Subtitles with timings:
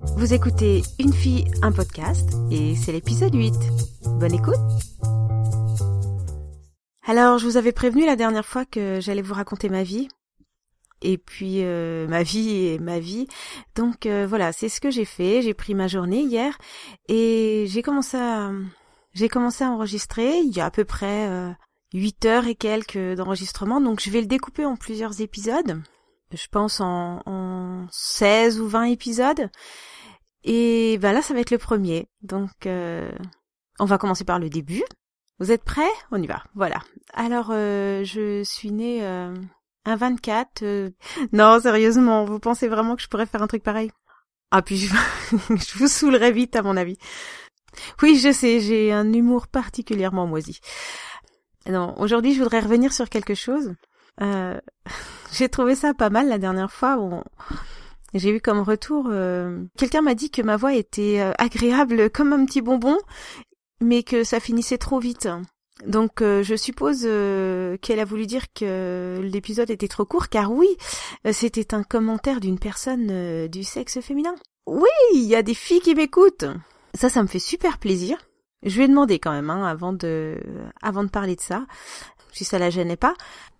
[0.00, 3.52] Vous écoutez Une fille, un podcast et c'est l'épisode 8.
[4.20, 4.54] Bonne écoute
[7.04, 10.08] Alors, je vous avais prévenu la dernière fois que j'allais vous raconter ma vie.
[11.02, 13.26] Et puis euh, ma vie et ma vie.
[13.74, 15.42] Donc euh, voilà, c'est ce que j'ai fait.
[15.42, 16.56] J'ai pris ma journée hier
[17.08, 18.52] et j'ai commencé à
[19.14, 20.38] j'ai commencé à enregistrer.
[20.38, 21.50] Il y a à peu près euh,
[21.92, 23.80] 8 heures et quelques d'enregistrement.
[23.80, 25.82] Donc je vais le découper en plusieurs épisodes
[26.32, 29.50] je pense en, en 16 ou 20 épisodes.
[30.44, 32.08] Et ben là, ça va être le premier.
[32.22, 33.10] Donc, euh,
[33.78, 34.82] on va commencer par le début.
[35.38, 35.90] Vous êtes prêts?
[36.10, 36.42] On y va.
[36.54, 36.80] Voilà.
[37.14, 39.34] Alors, euh, je suis née euh,
[39.84, 40.62] un 24.
[40.62, 40.90] Euh,
[41.32, 43.90] non, sérieusement, vous pensez vraiment que je pourrais faire un truc pareil?
[44.50, 44.94] Ah, puis je,
[45.30, 46.96] je vous saoulerai vite, à mon avis.
[48.02, 50.58] Oui, je sais, j'ai un humour particulièrement moisi.
[51.66, 53.74] Non, aujourd'hui, je voudrais revenir sur quelque chose.
[54.20, 54.58] Euh,
[55.32, 56.98] j'ai trouvé ça pas mal la dernière fois.
[56.98, 57.22] Où
[58.14, 62.32] j'ai eu comme retour, euh, quelqu'un m'a dit que ma voix était euh, agréable comme
[62.32, 62.98] un petit bonbon,
[63.80, 65.28] mais que ça finissait trop vite.
[65.86, 70.66] Donc je suppose qu'elle a voulu dire que l'épisode était trop court, car oui,
[71.30, 74.34] c'était un commentaire d'une personne du sexe féminin.
[74.66, 76.46] Oui, il y a des filles qui m'écoutent.
[76.94, 78.18] Ça, ça me fait super plaisir.
[78.64, 80.40] Je lui ai demandé quand même, hein, avant de,
[80.82, 81.64] avant de parler de ça,
[82.32, 83.14] si ça la gênait pas.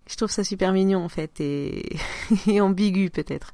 [0.09, 1.97] Je trouve ça super mignon en fait et,
[2.47, 3.53] et ambigu peut-être.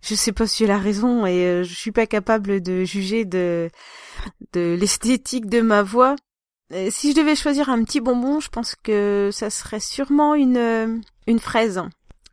[0.00, 3.24] Je sais pas si elle a raison et euh, je suis pas capable de juger
[3.24, 3.70] de
[4.52, 6.16] de l'esthétique de ma voix.
[6.90, 10.98] si je devais choisir un petit bonbon, je pense que ça serait sûrement une euh,
[11.26, 11.82] une fraise.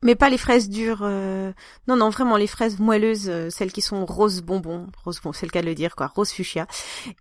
[0.01, 1.01] Mais pas les fraises dures.
[1.03, 1.51] Euh,
[1.89, 4.87] non, non, vraiment les fraises moelleuses, celles qui sont rose bonbon.
[5.03, 6.07] Rose bon, c'est le cas de le dire, quoi.
[6.07, 6.67] Rose fuchsia.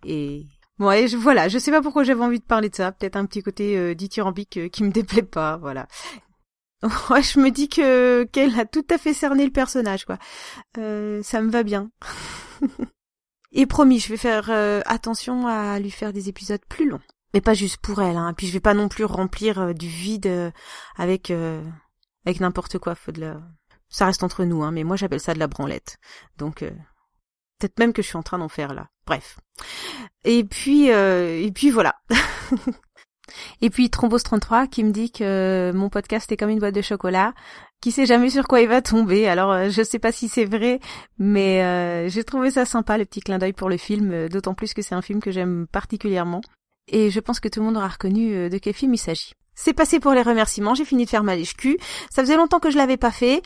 [0.05, 0.47] Et
[0.79, 2.93] Ouais, je, voilà, je sais pas pourquoi j'avais envie de parler de ça.
[2.93, 5.87] Peut-être un petit côté euh, dithyrambique qui me déplaît pas, voilà.
[7.09, 10.17] Ouais, je me dis que qu'elle a tout à fait cerné le personnage, quoi.
[10.77, 11.91] Euh, ça me va bien.
[13.51, 17.01] Et promis, je vais faire euh, attention à lui faire des épisodes plus longs.
[17.33, 18.33] Mais pas juste pour elle, hein.
[18.35, 20.51] Puis je vais pas non plus remplir euh, du vide euh,
[20.97, 21.31] avec
[22.25, 22.95] avec n'importe quoi.
[22.95, 23.41] Faut de la...
[23.89, 24.71] Ça reste entre nous, hein.
[24.71, 25.97] Mais moi j'appelle ça de la branlette.
[26.37, 26.59] Donc
[27.59, 28.87] peut-être même que je suis en train d'en faire là.
[29.05, 29.39] Bref.
[30.23, 31.95] Et puis et puis voilà.
[33.61, 37.33] Et puis Thrombos33 qui me dit que mon podcast est comme une boîte de chocolat,
[37.81, 39.27] qui sait jamais sur quoi il va tomber.
[39.27, 40.79] Alors euh, je sais pas si c'est vrai,
[41.17, 44.53] mais euh, j'ai trouvé ça sympa le petit clin d'œil pour le film, euh, d'autant
[44.53, 46.41] plus que c'est un film que j'aime particulièrement.
[46.91, 49.33] Et je pense que tout le monde aura reconnu de quel film il s'agit.
[49.53, 51.77] C'est passé pour les remerciements, j'ai fini de faire ma lèche-cul.
[52.09, 53.43] Ça faisait longtemps que je l'avais pas fait.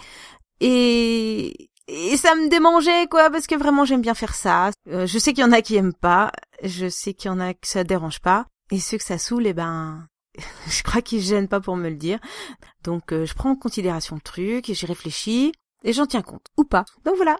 [0.61, 4.71] Et et ça me démangeait quoi parce que vraiment j'aime bien faire ça.
[4.87, 6.31] je sais qu'il y en a qui aiment pas,
[6.63, 9.45] je sais qu'il y en a que ça dérange pas, et ceux que ça saoule,
[9.45, 10.07] eh ben,
[10.67, 12.19] je crois qu'ils gênent pas pour me le dire.
[12.83, 15.51] Donc euh, je prends en considération le truc et j'y réfléchis
[15.83, 16.83] et j'en tiens compte ou pas.
[17.05, 17.37] Donc voilà.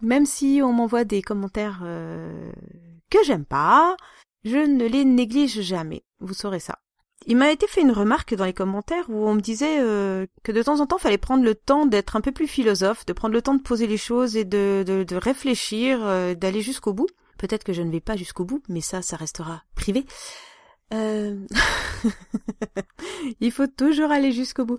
[0.00, 2.50] Même si on m'envoie des commentaires euh,
[3.10, 3.94] que j'aime pas,
[4.44, 6.02] je ne les néglige jamais.
[6.18, 6.78] Vous saurez ça.
[7.26, 10.52] Il m'a été fait une remarque dans les commentaires où on me disait euh, que
[10.52, 13.34] de temps en temps, fallait prendre le temps d'être un peu plus philosophe, de prendre
[13.34, 15.98] le temps de poser les choses et de, de, de réfléchir,
[16.36, 17.08] d'aller jusqu'au bout.
[17.36, 20.06] Peut-être que je ne vais pas jusqu'au bout, mais ça, ça restera privé.
[20.92, 21.36] Euh...
[23.40, 24.78] Il faut toujours aller jusqu'au bout.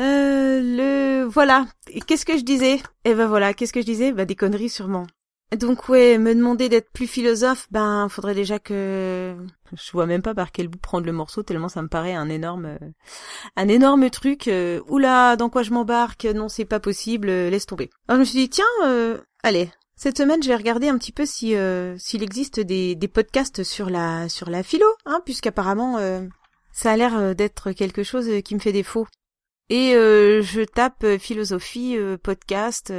[0.00, 1.66] Euh, le voilà.
[2.06, 2.80] Qu'est-ce que je disais?
[3.04, 3.54] Eh ben voilà.
[3.54, 4.12] Qu'est-ce que je disais?
[4.12, 5.06] Bah des conneries sûrement.
[5.56, 9.36] Donc ouais, me demander d'être plus philosophe, ben faudrait déjà que
[9.72, 12.28] je vois même pas par quel bout prendre le morceau tellement ça me paraît un
[12.28, 12.90] énorme euh,
[13.56, 14.48] un énorme truc.
[14.48, 14.80] Euh...
[14.88, 16.24] Oula, dans quoi je m'embarque?
[16.24, 17.28] Non, c'est pas possible.
[17.28, 17.90] Euh, laisse tomber.
[18.08, 21.12] Alors je me suis dit tiens, euh, allez, cette semaine, je vais regarder un petit
[21.12, 26.26] peu si euh, s'il existe des, podcasts sur la sur la philo, hein, puisqu'apparemment euh,
[26.72, 29.06] ça a l'air euh, d'être quelque chose qui me fait défaut.
[29.70, 32.92] Et je tape philosophie podcast,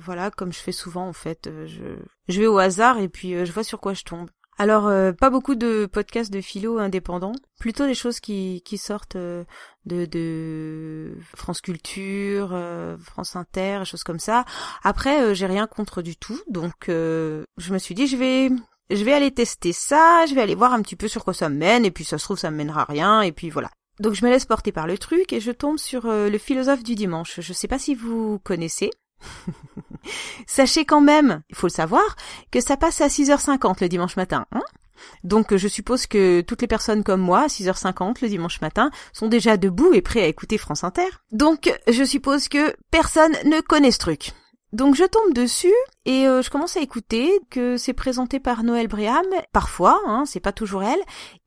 [0.00, 1.50] voilà, comme je fais souvent en fait.
[1.66, 1.96] je
[2.28, 4.30] je vais au hasard et puis je vois sur quoi je tombe.
[4.58, 9.16] Alors, euh, pas beaucoup de podcasts de philo indépendants, plutôt des choses qui, qui sortent
[9.16, 9.44] euh,
[9.84, 14.46] de, de France Culture, euh, France Inter, choses comme ça.
[14.82, 18.50] Après, j'ai rien contre du tout, donc je me suis dit, je vais,
[18.90, 21.50] je vais aller tester ça, je vais aller voir un petit peu sur quoi ça
[21.50, 23.70] mène, et puis ça se trouve, ça mènera à rien, et puis voilà.
[24.00, 26.94] Donc je me laisse porter par le truc et je tombe sur le philosophe du
[26.94, 27.40] dimanche.
[27.40, 28.90] Je sais pas si vous connaissez.
[30.46, 32.16] Sachez quand même, il faut le savoir,
[32.50, 34.46] que ça passe à 6h50 le dimanche matin.
[34.52, 34.62] Hein
[35.24, 39.28] donc je suppose que toutes les personnes comme moi, à 6h50 le dimanche matin, sont
[39.28, 41.08] déjà debout et prêts à écouter France Inter.
[41.32, 44.32] Donc je suppose que personne ne connaît ce truc.
[44.72, 45.72] Donc je tombe dessus
[46.04, 49.24] et euh, je commence à écouter que c'est présenté par Noël Bréham.
[49.52, 51.00] Parfois, hein, c'est pas toujours elle.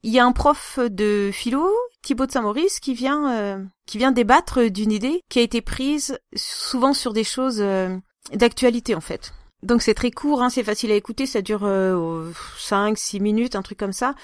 [0.04, 1.70] Il y a un prof de philo,
[2.02, 6.18] Thibaut de Saint-Maurice, qui vient euh, qui vient débattre d'une idée qui a été prise
[6.36, 7.96] souvent sur des choses euh,
[8.34, 9.34] d'actualité en fait.
[9.62, 13.62] Donc c'est très court, hein, c'est facile à écouter, ça dure euh, 5-6 minutes, un
[13.62, 14.16] truc comme ça.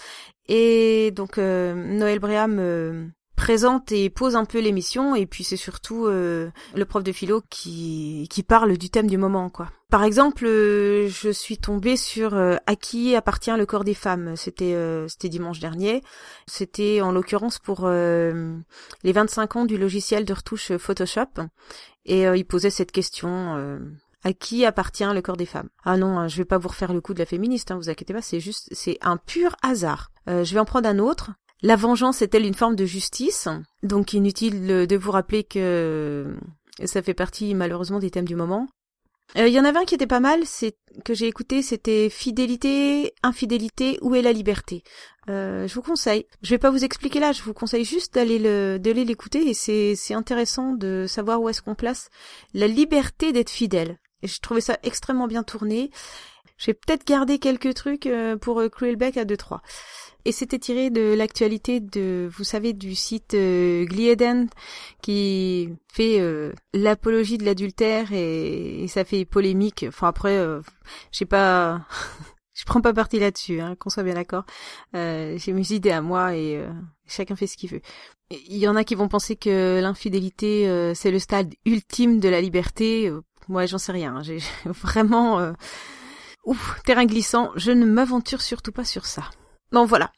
[0.48, 5.58] Et donc euh, Noël Bréham euh, présente et pose un peu l'émission et puis c'est
[5.58, 9.70] surtout euh, le prof de philo qui qui parle du thème du moment quoi.
[9.92, 14.36] Par exemple, je suis tombée sur à qui appartient le corps des femmes?
[14.36, 14.76] C'était
[15.08, 16.02] c'était dimanche dernier.
[16.48, 21.48] C'était en l'occurrence pour les 25 ans du logiciel de retouche Photoshop
[22.06, 23.80] et il posait cette question
[24.26, 25.70] à qui appartient le corps des femmes?
[25.84, 27.90] Ah non, hein, je vais pas vous refaire le coup de la féministe, hein, vous
[27.90, 30.12] inquiétez pas, c'est juste, c'est un pur hasard.
[30.28, 31.32] Euh, je vais en prendre un autre.
[31.66, 33.48] La vengeance est-elle une forme de justice?
[33.82, 36.38] Donc inutile de vous rappeler que
[36.84, 38.68] ça fait partie malheureusement des thèmes du moment.
[39.34, 42.12] Il euh, y en avait un qui était pas mal, c'est que j'ai écouté, c'était
[42.12, 44.84] fidélité, infidélité, où est la liberté?
[45.28, 46.28] Euh, je vous conseille.
[46.44, 49.56] Je vais pas vous expliquer là, je vous conseille juste d'aller le d'aller l'écouter et
[49.56, 52.10] c'est c'est intéressant de savoir où est-ce qu'on place
[52.54, 53.98] la liberté d'être fidèle.
[54.22, 55.90] Et je trouvais ça extrêmement bien tourné.
[56.58, 59.60] J'ai peut-être gardé quelques trucs euh, pour euh, Cruelbeck à 2-3.
[60.26, 64.50] Et c'était tiré de l'actualité de, vous savez, du site euh, Glieden
[65.04, 69.86] qui fait euh, l'apologie de l'adultère et, ça fait polémique.
[69.88, 70.62] Enfin après, euh,
[71.12, 71.86] je sais pas,
[72.54, 74.46] je prends pas parti là-dessus, hein, qu'on soit bien d'accord.
[74.94, 76.60] J'ai mes idées à moi et
[77.06, 77.82] chacun fait ce qu'il veut.
[78.32, 82.42] Il y en a qui vont penser que l'infidélité c'est le stade ultime de la
[82.42, 83.12] liberté.
[83.48, 84.24] Moi, j'en sais rien.
[84.24, 85.54] J'ai vraiment
[86.46, 87.52] ouf terrain glissant.
[87.56, 89.24] Je ne m'aventure surtout pas sur ça.
[89.72, 90.12] Bon voilà.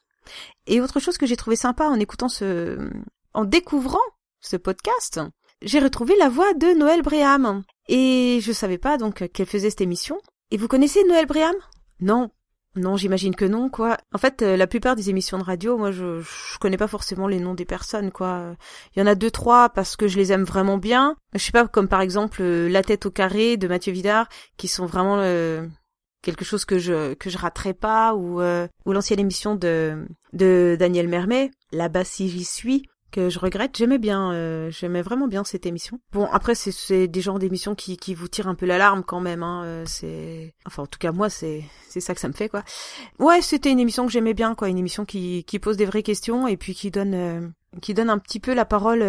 [0.66, 2.90] Et autre chose que j'ai trouvé sympa en écoutant ce,
[3.34, 4.00] en découvrant
[4.42, 5.22] ce podcast,
[5.62, 7.64] j'ai retrouvé la voix de Noël Bréham.
[7.88, 10.20] Et je savais pas donc qu'elle faisait cette émission.
[10.52, 11.56] Et vous connaissez Noël Bréham?
[12.00, 12.32] Non.
[12.76, 13.98] Non, j'imagine que non, quoi.
[14.14, 17.28] En fait, euh, la plupart des émissions de radio, moi, je, je connais pas forcément
[17.28, 18.54] les noms des personnes, quoi.
[18.96, 21.16] Il y en a deux, trois parce que je les aime vraiment bien.
[21.34, 24.68] Je sais pas, comme par exemple euh, La tête au carré de Mathieu Vidard, qui
[24.68, 25.66] sont vraiment euh,
[26.28, 30.76] quelque chose que je que je raterai pas ou euh, ou l'ancienne émission de de
[30.78, 33.78] Daniel Mermet là-bas si j'y suis que je regrette.
[33.78, 36.02] J'aimais bien euh, j'aimais vraiment bien cette émission.
[36.12, 39.42] Bon après c'est des genres d'émissions qui qui vous tirent un peu l'alarme quand même
[39.42, 42.50] hein euh, c'est enfin en tout cas moi c'est c'est ça que ça me fait
[42.50, 42.64] quoi.
[43.20, 46.04] Ouais c'était une émission que j'aimais bien quoi une émission qui qui pose des vraies
[46.04, 49.02] questions et puis qui donne qui donne un petit peu la parole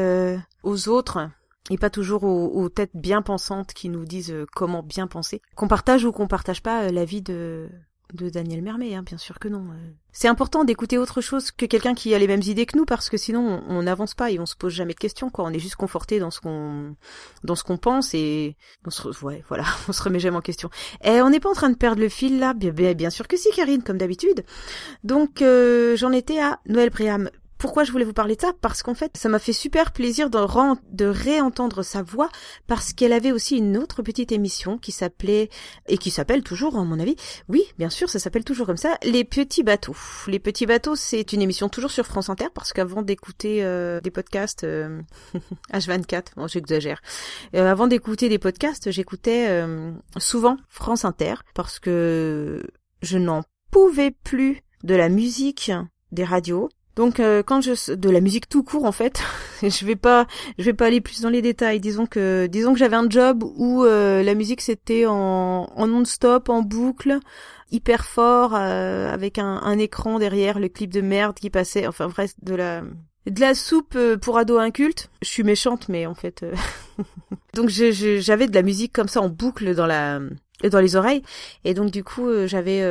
[0.63, 1.29] aux autres
[1.71, 5.41] et pas toujours aux, têtes bien pensantes qui nous disent euh, comment bien penser.
[5.55, 7.69] Qu'on partage ou qu'on partage pas euh, l'avis de
[8.15, 9.67] de Daniel Mermet, hein, bien sûr que non.
[9.71, 9.91] Euh.
[10.13, 13.11] C'est important d'écouter autre chose que quelqu'un qui a les mêmes idées que nous, parce
[13.11, 15.45] que sinon on n'avance pas et on se pose jamais de questions, quoi.
[15.45, 16.97] On est juste conforté dans ce qu'on
[17.45, 18.57] dans ce qu'on pense et
[18.87, 20.71] on se ouais voilà, on se remet jamais en question.
[21.05, 23.37] Et on n'est pas en train de perdre le fil là, bien, bien, sûr que
[23.37, 24.43] si, Karine, comme d'habitude.
[25.05, 28.53] Donc j'en étais à Noël Préam pourquoi je voulais vous parler de ça?
[28.61, 32.29] Parce qu'en fait, ça m'a fait super plaisir de, réentendre sa voix
[32.67, 35.49] parce qu'elle avait aussi une autre petite émission qui s'appelait
[35.89, 37.17] et qui s'appelle toujours, à mon avis.
[37.49, 38.97] Oui, bien sûr, ça s'appelle toujours comme ça.
[39.03, 39.97] Les petits bateaux.
[40.29, 44.11] Les petits bateaux, c'est une émission toujours sur France Inter parce qu'avant d'écouter euh, des
[44.11, 44.65] podcasts
[45.73, 47.01] H24, bon, j'exagère.
[47.55, 52.63] Euh, avant d'écouter des podcasts, j'écoutais euh, souvent France Inter parce que
[53.03, 55.73] je n'en pouvais plus de la musique
[56.13, 56.69] des radios
[56.99, 59.23] donc euh, quand je de la musique tout court en fait,
[59.63, 60.27] je vais pas
[60.59, 61.79] je vais pas aller plus dans les détails.
[61.79, 66.49] Disons que disons que j'avais un job où euh, la musique c'était en, en non-stop,
[66.49, 67.21] en boucle,
[67.71, 71.87] hyper fort, euh, avec un, un, écran derrière, le clip de merde qui passait.
[71.87, 72.83] Enfin bref, de la
[73.27, 75.09] de la soupe pour ados incultes.
[75.23, 76.45] Je suis méchante, mais en fait.
[77.55, 80.19] donc j'avais de la musique comme ça en boucle dans la
[80.69, 81.23] dans les oreilles,
[81.65, 82.83] et donc du coup j'avais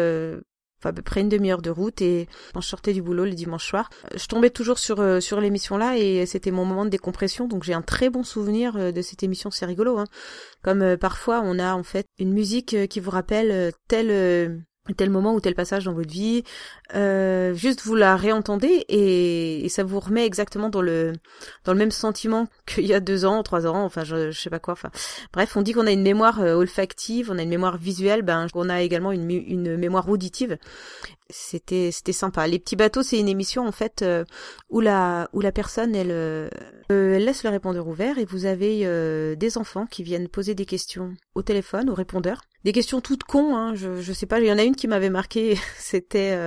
[0.84, 3.68] à peu près une demi-heure de route et quand je sortais du boulot le dimanche
[3.68, 7.48] soir, je tombais toujours sur euh, sur l'émission là et c'était mon moment de décompression
[7.48, 10.06] donc j'ai un très bon souvenir euh, de cette émission, c'est rigolo hein.
[10.64, 15.34] Comme euh, parfois on a en fait une musique qui vous rappelle tel tel moment
[15.34, 16.44] ou tel passage dans votre vie,
[16.96, 21.14] euh, juste vous la réentendez et, ça vous remet exactement dans le
[21.66, 24.50] dans le même sentiment qu'il y a deux ans, trois ans, enfin je, je sais
[24.50, 24.74] pas quoi.
[24.74, 24.90] Enfin
[25.34, 28.48] bref, on dit qu'on a une mémoire euh, olfactive, on a une mémoire visuelle, ben
[28.56, 30.58] on a également une, une mémoire auditive
[31.30, 32.48] c'était c'était sympa.
[32.48, 34.24] Les petits bateaux, c'est une émission en fait euh,
[34.70, 36.50] où la où la personne elle, euh,
[36.90, 40.66] elle laisse le répondeur ouvert et vous avez euh, des enfants qui viennent poser des
[40.66, 42.42] questions au téléphone au répondeur.
[42.64, 44.88] Des questions toutes cons, hein, je je sais pas, il y en a une qui
[44.88, 46.38] m'avait marqué, c'était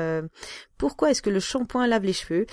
[0.79, 2.47] pourquoi est-ce que le shampoing lave les cheveux?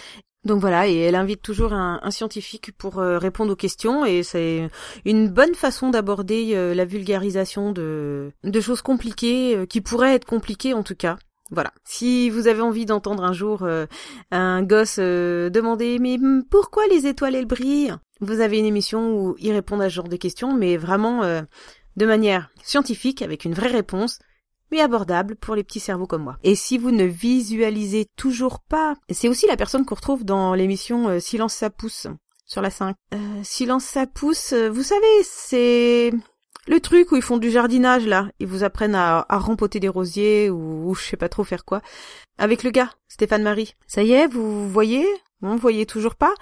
[0.45, 4.69] Donc voilà, et elle invite toujours un, un scientifique pour répondre aux questions, et c'est
[5.03, 10.83] une bonne façon d'aborder la vulgarisation de, de choses compliquées, qui pourraient être compliquées en
[10.83, 11.17] tout cas.
[11.51, 11.71] Voilà.
[11.85, 13.85] Si vous avez envie d'entendre un jour euh,
[14.31, 16.17] un gosse euh, demander mais
[16.49, 20.09] pourquoi les étoiles elles brillent, vous avez une émission où ils répondent à ce genre
[20.09, 21.41] de questions, mais vraiment euh,
[21.95, 24.19] de manière scientifique, avec une vraie réponse,
[24.71, 26.37] mais abordable pour les petits cerveaux comme moi.
[26.43, 31.19] Et si vous ne visualisez toujours pas, c'est aussi la personne qu'on retrouve dans l'émission
[31.19, 32.07] Silence ça pousse
[32.45, 32.95] sur la 5.
[33.13, 36.11] Euh, Silence ça pousse, vous savez, c'est
[36.67, 39.89] le truc où ils font du jardinage là, ils vous apprennent à, à rempoter des
[39.89, 41.81] rosiers ou, je sais pas trop faire quoi.
[42.37, 43.75] Avec le gars, Stéphane Marie.
[43.87, 45.05] Ça y est, vous voyez?
[45.41, 46.33] Vous voyez toujours pas?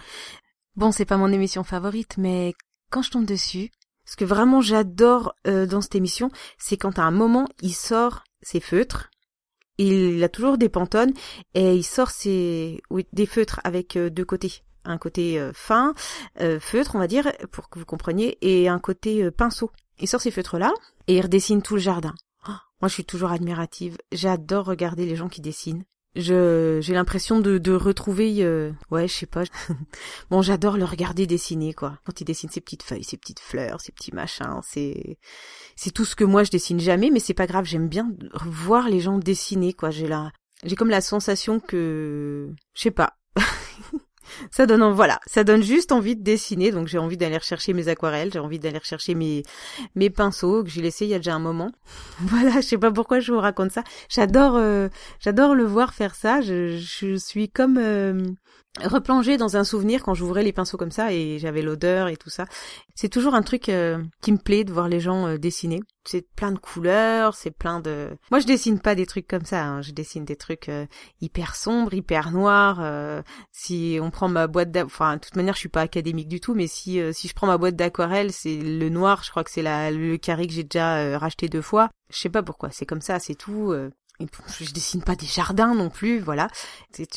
[0.76, 2.54] Bon, c'est pas mon émission favorite, mais
[2.92, 3.72] quand je tombe dessus,
[4.06, 8.24] ce que vraiment j'adore euh, dans cette émission, c'est quand à un moment il sort
[8.42, 9.10] ses feutres.
[9.78, 11.14] Il a toujours des pantones
[11.54, 14.64] et il sort ses oui, des feutres avec euh, deux côtés.
[14.86, 15.96] Un côté euh, fin,
[16.60, 19.72] feutre on va dire, pour que vous compreniez, et un côté pinceau.
[20.00, 20.74] Il sort ces feutres-là
[21.08, 22.14] et il redessine tout le jardin.
[22.48, 23.98] Oh, moi je suis toujours admirative.
[24.12, 25.84] J'adore regarder les gens qui dessinent.
[26.16, 29.44] Je j'ai l'impression de, de retrouver euh, ouais je sais pas.
[30.30, 32.00] Bon j'adore le regarder dessiner quoi.
[32.06, 35.18] Quand il dessine ses petites feuilles ses petites fleurs ses petits machins c'est
[35.76, 37.66] c'est tout ce que moi je dessine jamais mais c'est pas grave.
[37.66, 38.14] J'aime bien
[38.46, 39.90] voir les gens dessiner quoi.
[39.92, 40.32] J'ai la
[40.64, 43.18] j'ai comme la sensation que je sais pas
[44.52, 46.72] ça donne voilà, ça donne juste envie de dessiner.
[46.72, 49.44] Donc j'ai envie d'aller chercher mes aquarelles, j'ai envie d'aller chercher mes
[49.96, 51.72] mes pinceaux que j'ai laissés il y a déjà un moment.
[52.20, 53.84] voilà, je sais pas pourquoi je vous raconte ça.
[54.10, 54.90] J'adore euh,
[55.20, 56.42] j'adore le voir faire ça.
[56.42, 58.22] Je, je suis comme euh,
[58.84, 62.30] replonger dans un souvenir quand j'ouvrais les pinceaux comme ça et j'avais l'odeur et tout
[62.30, 62.46] ça.
[62.94, 65.82] C'est toujours un truc euh, qui me plaît de voir les gens euh, dessiner.
[66.08, 68.10] C'est plein de couleurs, c'est plein de...
[68.30, 69.82] Moi je dessine pas des trucs comme ça, hein.
[69.82, 70.86] je dessine des trucs euh,
[71.22, 73.24] hyper sombres, hyper noirs.
[73.52, 74.76] si on prend ma boîte.
[74.78, 77.48] Enfin, de toute manière je suis pas académique du tout, mais si si je prends
[77.48, 80.64] ma boîte d'aquarelle, c'est le noir, je crois que c'est la le carré que j'ai
[80.64, 81.90] déjà racheté deux fois.
[82.12, 83.74] Je sais pas pourquoi, c'est comme ça, c'est tout.
[84.20, 86.48] Je dessine pas des jardins non plus, voilà.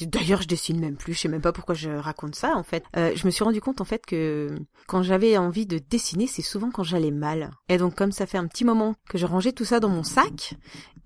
[0.03, 1.15] D'ailleurs, je dessine même plus.
[1.15, 2.85] Je sais même pas pourquoi je raconte ça en fait.
[2.97, 4.49] Euh, je me suis rendu compte en fait que
[4.87, 7.51] quand j'avais envie de dessiner, c'est souvent quand j'allais mal.
[7.69, 10.03] Et donc comme ça fait un petit moment que je rangeais tout ça dans mon
[10.03, 10.55] sac,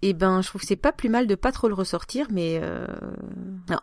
[0.01, 2.27] et eh ben je trouve que c'est pas plus mal de pas trop le ressortir.
[2.31, 2.87] Mais euh...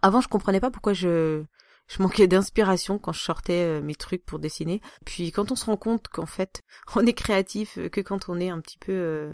[0.01, 1.43] avant, je comprenais pas pourquoi je
[1.89, 4.79] je manquais d'inspiration quand je sortais euh, mes trucs pour dessiner.
[5.05, 6.61] Puis quand on se rend compte qu'en fait,
[6.95, 9.33] on est créatif que quand on est un petit peu euh,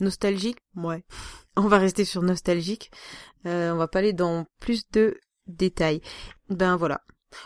[0.00, 0.58] Nostalgique?
[0.74, 1.04] Ouais.
[1.56, 2.90] On va rester sur nostalgique.
[3.46, 6.02] Euh, on va pas aller dans plus de détails.
[6.50, 7.00] Ben voilà.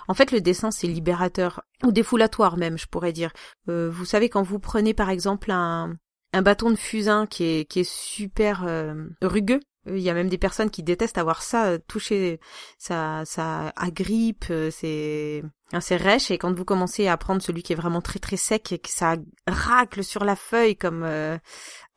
[0.09, 3.33] En fait, le dessin, c'est libérateur, ou défoulatoire même, je pourrais dire.
[3.69, 5.97] Euh, vous savez, quand vous prenez par exemple un,
[6.33, 10.28] un bâton de fusain qui est, qui est super euh, rugueux, il y a même
[10.28, 12.38] des personnes qui détestent avoir ça touché,
[12.78, 15.42] ça, ça agrippe, c'est,
[15.80, 16.30] c'est rêche.
[16.30, 18.90] Et quand vous commencez à prendre celui qui est vraiment très très sec et que
[18.90, 19.16] ça
[19.47, 21.09] racle sur la feuille comme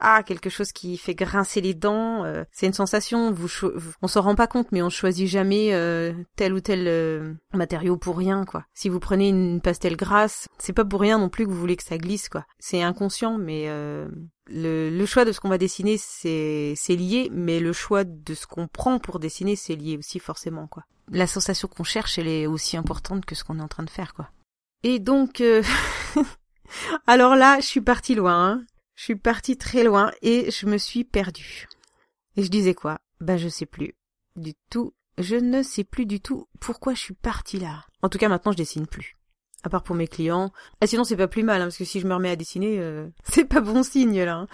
[0.06, 2.26] ah quelque chose qui fait grincer les dents.
[2.26, 3.32] Euh, c'est une sensation.
[3.32, 3.48] Vous,
[4.02, 7.96] on s'en rend pas compte, mais on choisit jamais euh, tel ou tel euh, matériau
[7.96, 8.66] pour rien, quoi.
[8.74, 11.78] Si vous prenez une pastel grasse, c'est pas pour rien non plus que vous voulez
[11.78, 12.46] que ça glisse, quoi.
[12.60, 17.62] C'est inconscient, mais le, le, choix de ce qu'on va dessiner, c'est c'est lié, mais
[17.62, 20.84] le choix de ce qu'on prend pour dessiner, c'est lié aussi forcément, quoi.
[21.12, 23.90] La sensation qu'on cherche, elle est aussi importante que ce qu'on est en train de
[23.90, 24.30] faire, quoi.
[24.84, 25.42] Et donc,
[27.08, 28.50] alors là, je suis partie loin.
[28.50, 28.66] Hein.
[28.96, 31.68] Je suis partie très loin et je me suis perdue.
[32.36, 33.00] Et je disais quoi?
[33.22, 33.96] Ben je sais plus.
[34.36, 34.94] Du tout.
[35.18, 37.86] Je ne sais plus du tout pourquoi je suis partie là.
[38.02, 39.18] En tout cas maintenant je dessine plus.
[39.64, 40.52] À part pour mes clients.
[40.82, 42.80] Ah sinon c'est pas plus mal hein, parce que si je me remets à dessiner,
[42.80, 44.36] euh, c'est pas bon signe là.
[44.36, 44.48] Hein.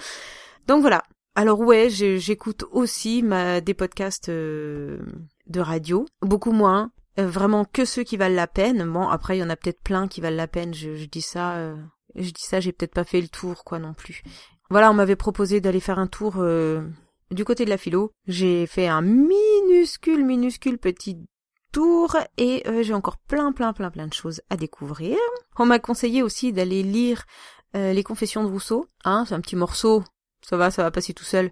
[0.67, 1.03] Donc voilà.
[1.35, 4.99] Alors ouais, j'écoute aussi ma, des podcasts euh,
[5.47, 8.83] de radio, beaucoup moins, euh, vraiment que ceux qui valent la peine.
[8.91, 10.73] Bon après il y en a peut-être plein qui valent la peine.
[10.73, 11.73] Je dis ça
[12.15, 14.23] je dis ça, j'ai peut-être pas fait le tour, quoi, non plus.
[14.69, 16.87] Voilà, on m'avait proposé d'aller faire un tour euh,
[17.31, 18.11] du côté de la philo.
[18.27, 21.17] J'ai fait un minuscule, minuscule petit
[21.71, 25.17] tour et euh, j'ai encore plein, plein, plein, plein de choses à découvrir.
[25.57, 27.25] On m'a conseillé aussi d'aller lire
[27.75, 28.87] euh, les Confessions de Rousseau.
[29.05, 30.03] Hein, c'est un petit morceau.
[30.47, 31.51] Ça va, ça va passer tout seul.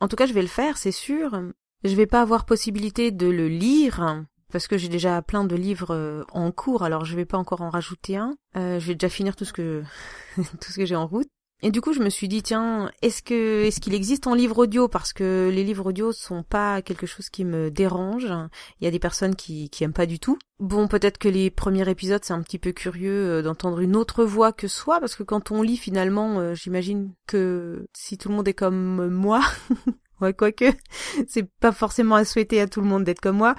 [0.00, 1.40] En tout cas, je vais le faire, c'est sûr.
[1.84, 5.94] Je vais pas avoir possibilité de le lire parce que j'ai déjà plein de livres
[5.94, 8.34] euh, en cours, alors je vais pas encore en rajouter un.
[8.56, 9.82] Euh, je vais déjà finir tout ce que
[10.36, 11.28] tout ce que j'ai en route.
[11.62, 14.56] Et du coup, je me suis dit tiens, est-ce que est-ce qu'il existe en livre
[14.58, 14.88] audio?
[14.88, 18.32] Parce que les livres audio sont pas quelque chose qui me dérange.
[18.80, 20.38] Il y a des personnes qui qui aiment pas du tout.
[20.58, 24.24] Bon, peut-être que les premiers épisodes c'est un petit peu curieux euh, d'entendre une autre
[24.24, 28.48] voix que soi parce que quand on lit finalement, j'imagine que si tout le monde
[28.48, 29.42] est comme moi,
[30.20, 30.66] Ouais, quoique,
[31.28, 33.54] c'est pas forcément à souhaiter à tout le monde d'être comme moi.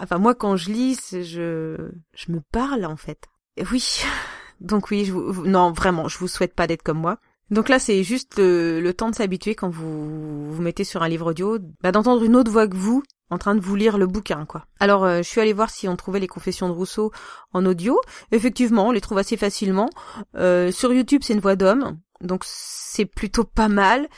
[0.00, 1.76] Enfin, moi, quand je lis, je,
[2.14, 3.26] je me parle, en fait.
[3.72, 4.02] Oui.
[4.60, 7.18] Donc oui, je non, vraiment, je vous souhaite pas d'être comme moi.
[7.50, 11.30] Donc là, c'est juste le, temps de s'habituer quand vous vous mettez sur un livre
[11.30, 14.46] audio, bah, d'entendre une autre voix que vous en train de vous lire le bouquin,
[14.46, 14.64] quoi.
[14.80, 17.12] Alors, euh, je suis allée voir si on trouvait les confessions de Rousseau
[17.52, 18.00] en audio.
[18.32, 19.90] Effectivement, on les trouve assez facilement.
[20.34, 21.98] Euh, sur YouTube, c'est une voix d'homme.
[22.20, 24.08] Donc c'est plutôt pas mal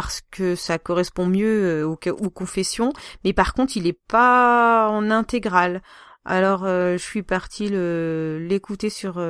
[0.00, 2.92] parce que ça correspond mieux aux, aux confessions,
[3.24, 5.82] mais par contre il est pas en intégrale.
[6.24, 9.20] Alors je suis partie l'écouter sur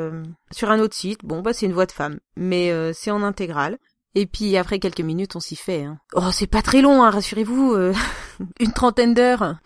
[0.50, 1.20] sur un autre site.
[1.24, 3.78] Bon bah c'est une voix de femme, mais c'est en intégrale.
[4.14, 5.84] Et puis après quelques minutes, on s'y fait.
[5.84, 5.98] Hein.
[6.14, 7.94] Oh, c'est pas très long, hein, rassurez-vous, euh,
[8.60, 9.56] une trentaine d'heures.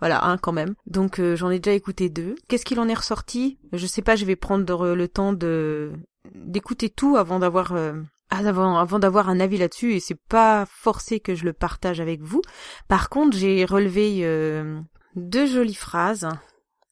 [0.00, 0.74] Voilà, hein, quand même.
[0.86, 2.34] Donc euh, j'en ai déjà écouté deux.
[2.48, 3.58] Qu'est-ce qu'il en est ressorti?
[3.72, 5.92] Je sais pas, je vais prendre le temps de
[6.34, 7.94] d'écouter tout avant d'avoir euh,
[8.30, 12.20] avant, avant d'avoir un avis là-dessus et c'est pas forcé que je le partage avec
[12.22, 12.42] vous.
[12.88, 14.22] Par contre, j'ai relevé
[15.14, 16.28] deux jolies phrases,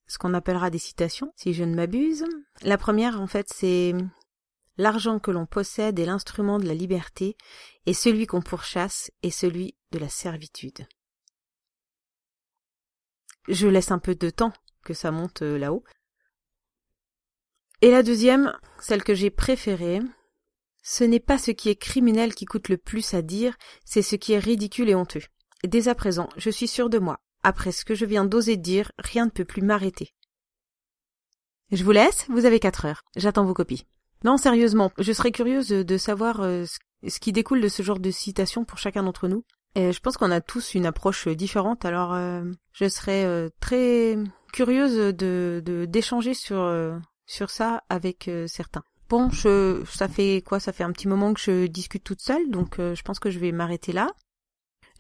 [0.06, 2.24] ce qu'on appellera des citations, si je ne m'abuse.
[2.62, 3.94] La première, en fait, c'est
[4.76, 7.36] L'argent que l'on possède est l'instrument de la liberté,
[7.86, 10.86] et celui qu'on pourchasse est celui de la servitude.
[13.46, 14.52] Je laisse un peu de temps
[14.84, 15.84] que ça monte euh, là-haut.
[17.82, 20.00] Et la deuxième, celle que j'ai préférée,
[20.84, 24.16] ce n'est pas ce qui est criminel qui coûte le plus à dire, c'est ce
[24.16, 25.22] qui est ridicule et honteux.
[25.64, 27.18] dès à présent, je suis sûr de moi.
[27.42, 30.14] Après ce que je viens d'oser dire, rien ne peut plus m'arrêter.
[31.72, 33.02] Je vous laisse, vous avez quatre heures.
[33.16, 33.86] J'attends vos copies.
[34.24, 36.66] Non, sérieusement, je serais curieuse de savoir euh,
[37.06, 39.42] ce qui découle de ce genre de citation pour chacun d'entre nous.
[39.76, 44.16] Je pense qu'on a tous une approche différente, alors euh, je serais euh, très
[44.52, 48.84] curieuse de d'échanger sur ça avec certains.
[49.08, 52.50] Bon, je, ça fait quoi Ça fait un petit moment que je discute toute seule,
[52.50, 54.08] donc je pense que je vais m'arrêter là.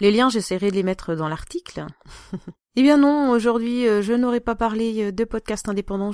[0.00, 1.86] Les liens, j'essaierai de les mettre dans l'article.
[2.76, 6.10] eh bien non, aujourd'hui, je n'aurais pas parlé de podcast indépendant.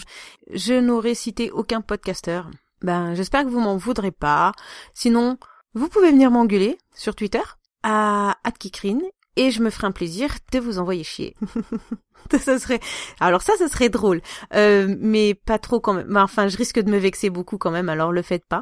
[0.53, 2.51] Je n'aurais cité aucun podcasteur.
[2.83, 4.53] Ben, j'espère que vous m'en voudrez pas.
[4.95, 5.39] Sinon,
[5.75, 7.43] vous pouvez venir m'engueuler sur Twitter
[7.83, 9.03] à @kikrine
[9.37, 11.37] et je me ferai un plaisir de vous envoyer chier.
[12.39, 12.81] ça serait
[13.19, 14.21] alors ça ça serait drôle
[14.55, 17.71] euh, mais pas trop quand même ben, enfin je risque de me vexer beaucoup quand
[17.71, 18.61] même alors le faites pas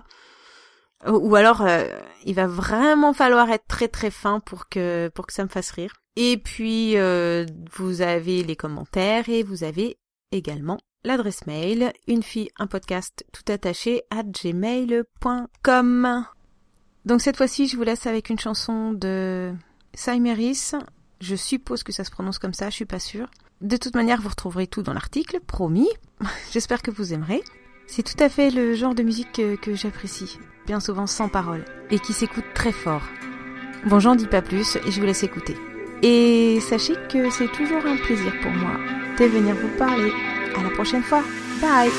[1.06, 1.84] ou alors euh,
[2.24, 5.72] il va vraiment falloir être très très fin pour que pour que ça me fasse
[5.72, 9.98] rire et puis euh, vous avez les commentaires et vous avez
[10.32, 15.06] également l'adresse mail une fille un podcast tout attaché à gmail.com.
[17.04, 19.54] Donc cette fois-ci, je vous laisse avec une chanson de
[19.98, 20.72] Saimeris.
[21.20, 23.28] Je suppose que ça se prononce comme ça, je suis pas sûre.
[23.60, 25.88] De toute manière, vous retrouverez tout dans l'article, promis.
[26.52, 27.42] J'espère que vous aimerez.
[27.88, 31.98] C'est tout à fait le genre de musique que, j'apprécie, bien souvent sans parole, et
[31.98, 33.02] qui s'écoute très fort.
[33.86, 35.56] Bon, j'en dis pas plus et je vous laisse écouter.
[36.02, 38.76] Et sachez que c'est toujours un plaisir pour moi
[39.18, 40.12] de venir vous parler.
[40.56, 41.24] À la prochaine fois.
[41.60, 41.90] Bye